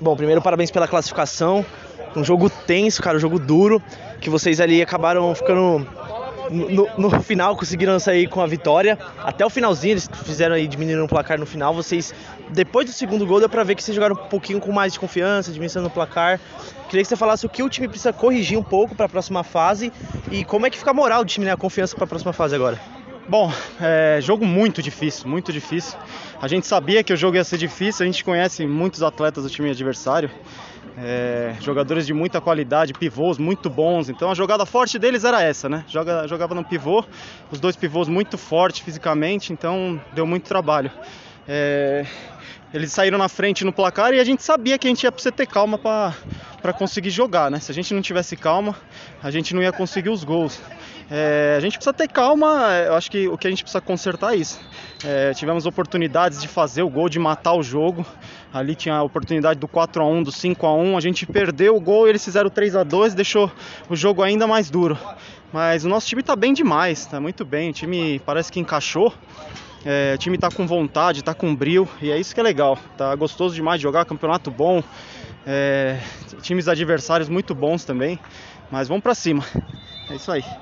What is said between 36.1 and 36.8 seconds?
jogava no